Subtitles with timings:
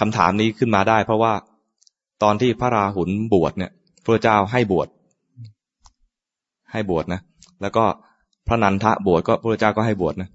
[0.00, 1.32] คำถามนี้ขึ้นมาได้ เพราะว่า
[2.22, 3.72] ตอนที่พระราหุลบวชเนี่ย
[4.04, 4.88] พระเจ้าให้บวช
[6.72, 7.20] ให้บวชนะ
[7.62, 7.84] แล้วก็
[8.48, 10.28] พระนันทะบวชก็พระเจ้าก็ให้บวชนะ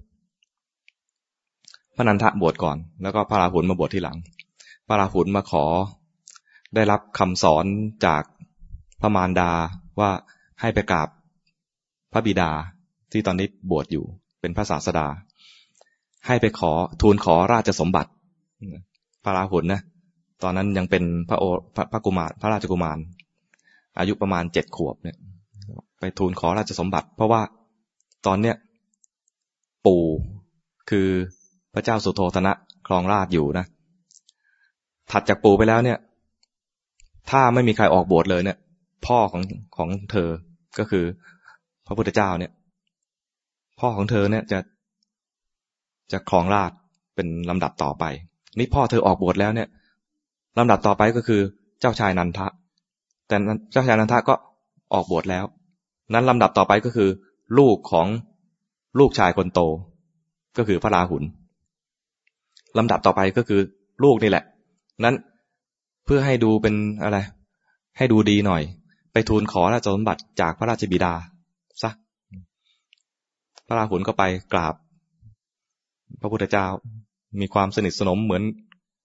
[1.96, 4.18] พระนันทะบวชก่อน แล้วก็พระราหุลมาบวชทีหลัง
[4.88, 5.66] พระราหุลมาขอ
[6.76, 7.66] ได้รับคำสอน
[8.06, 8.24] จาก
[9.02, 9.52] พระมารดา
[10.00, 10.12] ว่า
[10.62, 11.10] ให้ไปกราบ
[12.14, 12.52] พระบิดา
[13.12, 14.06] ที่ตอนนี้บวชอยู่
[14.40, 15.08] เป็นพระศาสดา
[16.28, 16.72] ให้ไปขอ
[17.02, 18.12] ทูลขอราชสมบัติ
[19.24, 19.82] พระราหุลนะ
[20.44, 21.44] ตอนนั้นยังเป็นพระโอ
[21.76, 22.98] พระพระกุมารพระราชกุมาร
[24.00, 25.18] อายุประมาณเจ็ดขวบเนี่ย
[26.00, 27.42] ไปทูลขอราชสมบัติ เพราะว่า
[28.26, 28.56] ตอนเนี้ย
[29.86, 30.04] ปู่
[30.90, 31.08] คือ
[31.74, 32.54] พระเจ้าสุโธธนะ
[32.88, 33.66] ครองราชอยู่นะ
[35.12, 35.98] ถัดจากปู่ไปแล้วเนี่ย
[37.30, 38.58] ถ้าไม่มีใครออกบวชเลยเนี่ย
[39.06, 39.44] พ่อของ
[39.78, 40.30] ของเธอ
[40.80, 41.06] ก็คือ
[41.88, 42.52] พระพุทธเจ้าเนี่ย
[43.80, 44.60] พ่อของเธอเนี่ยจะ
[46.12, 46.72] จะครองราช
[47.16, 48.04] เป็นลำดับต่อไป
[48.60, 49.68] นี่พ่อเธอออกบวชแล้วเนี่ย
[50.58, 51.42] ลำดับต่อไปก็คือ
[51.80, 52.48] เจ้าชายนันทะ
[53.28, 53.36] แต่
[53.72, 54.34] เจ้าชายนันทะก็
[54.94, 55.46] ออกบวชแล้ว
[56.14, 57.10] นั้นลำดับต่อไปก็คือ
[57.58, 58.08] ลูกของ
[59.00, 59.60] ลูกชายคนโต
[60.58, 61.24] ก็คือพระราหุล
[62.78, 63.62] ลำดับต่อไปก็คือ
[64.04, 64.44] ลูกนี่แหละ
[65.04, 65.16] นั้น
[66.06, 67.18] เพื่อให้ดูเป็นอะไร
[67.98, 68.62] ให้ดูดีหน่อย
[69.14, 71.14] ไปทูลขอราชสมบัติจากพระราชบิดา
[71.84, 71.92] ซะ
[73.68, 74.24] พระราหุลก็ไป
[74.54, 74.74] กราบ
[76.22, 76.66] พระพุทธเจ้า
[77.40, 78.44] มีความสนิทสนมเหมือน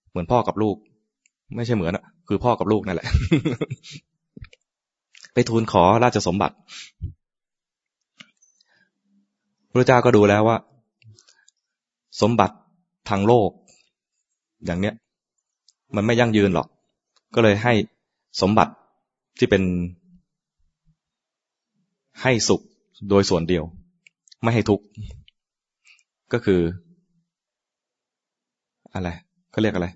[0.09, 0.75] เหมือนพ่อกับลูก
[1.55, 3.07] ไม่ใช่เหมือนอะคือพ่อกับลูกนั่นแหละ
[5.33, 6.55] ไปทูลขอราชสมบัติ
[9.71, 10.57] พระเจ้าก็ดูแล้วว่า
[12.21, 12.55] สมบัติ
[13.09, 13.49] ทางโลก
[14.65, 14.95] อย่างเนี้ย
[15.95, 16.67] มันไม่ยั่งยืนหรอก
[17.35, 17.73] ก็เลยให้
[18.41, 18.73] สมบัติ
[19.37, 19.63] ที่เป็น
[22.21, 22.61] ให้สุข
[23.09, 23.63] โดยส่วนเดียว
[24.43, 24.85] ไม่ให้ทุกข์
[26.33, 26.61] ก็คือ
[28.93, 29.09] อะไร
[29.51, 29.87] เขาเรียกอะไร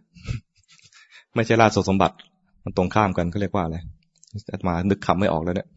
[1.36, 2.16] ไม่ใช่ราชสมบัติ
[2.64, 3.78] มันตรงข้ามกันเขาเรียกว่าอะไร
[4.68, 5.68] มานึกคำไม่ออกแล้วเนี่ย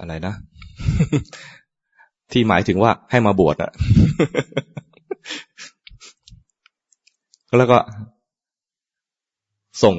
[0.00, 0.34] อะไรนะ
[2.32, 3.70] ที่หมายถึงว่าให้มาบวชอะ
[7.58, 7.78] แล้วก็
[9.82, 9.96] ส่ง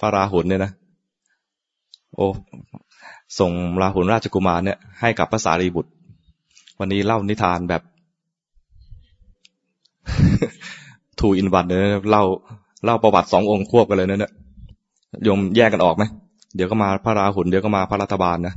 [0.00, 0.72] พระราหุลเนี่ยนะ
[2.14, 2.26] โอ้
[3.38, 3.52] ส่ง
[3.82, 5.92] ราหุลราชกุมารเนี่ยให้กับพระสารีบุตร
[6.78, 7.82] วันนี้เล่านิทานแบบ
[11.20, 12.24] ทูอินวันเลยเล่า
[12.84, 14.32] เล่าประวัติสององค์ควบกันเลยนะเนี่ย
[15.24, 16.04] โยมแยกกันออกไหม
[16.54, 18.54] เดี๋ยวก็มาพระราหุลเดี๋ยวก็มาพระรัฐบาลนะ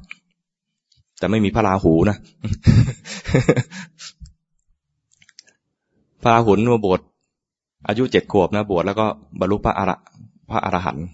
[1.19, 2.17] แต่ไม่มีพระราหูนะ
[6.23, 6.99] พระราหุลมาบวช
[7.87, 9.05] อายุเจ็ดขวบนะบวชแล้วก็
[9.39, 9.91] บรรลุพระอร
[10.51, 11.05] พระอรหันต์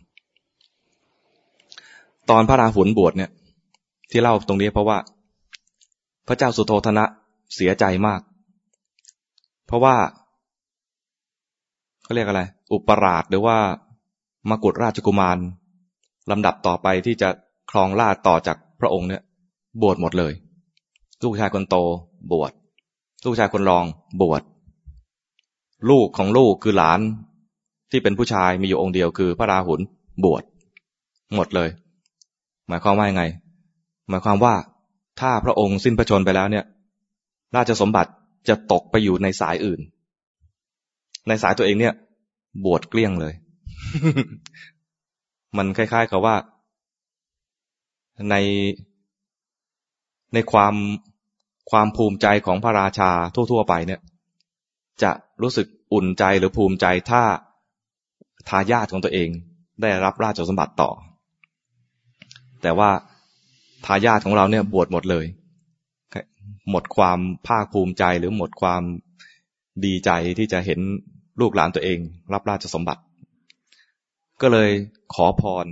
[2.30, 3.30] ตอนพระราหุลบวชเนี่ย
[4.12, 4.98] ที่เล่าตรงนี้เพราะว่า
[6.28, 7.06] พระเจ้าสุโธธนะ
[7.56, 8.22] เสียใจมาก
[9.68, 9.96] เพราะว่า
[12.10, 12.44] เขาเรียกอะไร
[12.74, 13.58] อุปราชหรือว่า
[14.50, 15.38] มากุฎราชกุมาร
[16.32, 17.30] ลำดับต่อไปที่จะ
[17.72, 19.22] ครองราชต่อจากพระองค์เนี่ย
[19.82, 20.34] บวชหมดเลย
[21.24, 21.76] ลูกชายคนโต
[22.32, 22.52] บวช
[23.26, 23.86] ลูกชายคนรอง
[24.22, 24.42] บวช
[25.90, 27.00] ลูกของลูกคือหลาน
[27.92, 29.80] ที่เป็นผู้ชายมีอยู่องค์เดียวคือพระราหุล
[30.24, 30.44] บวช
[31.36, 31.70] หมดเลย
[32.68, 33.24] หมายความว่ายังไง
[34.10, 34.54] หมายความว่า
[35.20, 36.66] ถ้าพระองค์สิ้นพระชนไปแล้วเนี่ย
[37.56, 38.12] ราชสมบัติ
[38.48, 39.82] จะตกไปอยู่ในสายอื่น
[41.30, 41.94] ในสายตัวเองเนี่ย
[42.66, 43.34] บวชเกลี้ยงเลย
[45.58, 46.36] มันคล้ายๆกับว่า
[48.30, 48.36] ใน
[50.34, 50.76] ในความ
[51.72, 53.12] ความภูมิใจของพระราชา
[53.52, 54.02] ทั่ว ๆ ไปเนี่ย
[55.04, 57.24] จะรู้สึกอุ่นใจหรือภูมิใจถ้า
[58.50, 59.30] ทายาทของตัวเอง
[59.82, 60.90] ได้รับราชสมบัติต่อ
[62.62, 62.90] แต่ว่า
[63.86, 65.26] ทายาทของเราเนี่ยบวชหมดเลย
[66.70, 68.82] หมดความภาคภูมิใจหรือหมดความ
[69.86, 70.80] ดีใจที่จะเห็น
[71.40, 72.00] ลูกหลานตัวเอง
[72.34, 73.02] รับราชสมบัติ
[74.42, 74.70] ก็เลย
[75.14, 75.66] ขอพร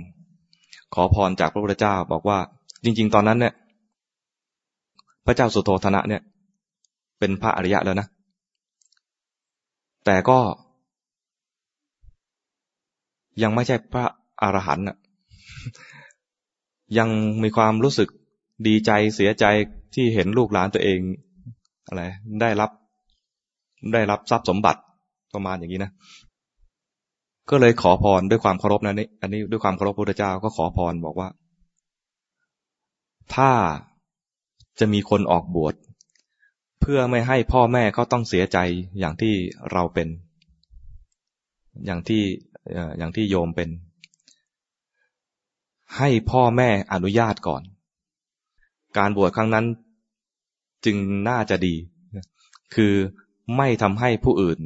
[0.94, 2.38] ขอพรจากพระพุทธเจ้าบอกว่า
[2.84, 3.54] จริง ๆ ตอนนั้นเนี่ย
[5.26, 6.22] พระเจ้าสุโธธนะเนี่ย
[7.18, 8.06] เป็นพระอริยะแล้วนะ
[10.04, 10.38] แต่ก็
[13.42, 14.04] ยังไม่ใช่พระ
[14.42, 14.86] อรหันต์
[16.98, 17.08] ยัง
[17.42, 18.08] มีความรู้สึก
[18.66, 19.44] ดีใจเสียใจ
[19.94, 21.00] ที่เห็นลูกหลานตัวเอง
[21.86, 22.02] อะไร
[22.40, 22.70] ได้รับ
[23.92, 24.80] ได้รับทรัพย์สมบัติ
[25.34, 25.92] ประมาณอย่างนี้นะ
[27.50, 31.28] ก็เลยขอพรด้วยความเคารพนะนี่อันนี้ด้วยความเคารพพระพุทธเจ้าก็ขอพรบอกว่า
[33.34, 33.52] ถ้า
[34.78, 35.74] จะมีคนออกบวช
[36.80, 38.58] เพื่อไม่ให้พ่อแม่เขาต้องเสียใจ
[38.98, 39.34] อย่างที่
[39.72, 40.08] เราเป็น
[41.86, 42.22] อย่างที่
[42.98, 43.68] อย่างที่โยมเป็น
[45.96, 47.62] ให้พ่อแม่อนุญาตก่อน
[48.98, 49.66] การบวชครั้งนั้น
[50.84, 50.96] จึง
[51.28, 51.74] น่าจะดี
[52.74, 52.94] คือ
[53.56, 54.60] ไม่ทำให้ผู้อื่น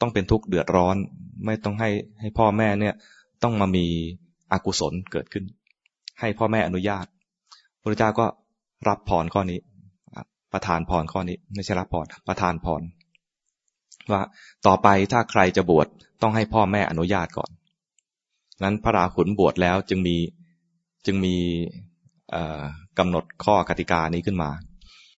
[0.00, 0.96] ต้องเป็นทุกข์เดือดร้อน
[1.44, 1.90] ไม่ต้องให้
[2.20, 2.94] ให้พ่อแม่เนี่ย
[3.42, 3.86] ต้องมามี
[4.52, 5.44] อกุศลเกิดขึ้น
[6.20, 7.06] ให้พ่อแม่อนุญาต
[7.80, 8.26] พระเจ้าก็
[8.88, 9.58] รับพรข้อนี้
[10.52, 12.82] ประทานพรข้อนี้ ไม่ใช่รับพรประทานพร
[14.10, 14.22] ว่า
[14.66, 15.86] ต่อไปถ้าใครจะบวช
[16.22, 17.50] ต้องให้พ่อแม่อนุญาตก่อน
[18.62, 20.16] นั้นพระราขุนบวชแล้วจึงมี
[21.06, 21.36] จึงมี
[22.98, 24.50] กำหนดข้อกติกานี้ขึ้นมา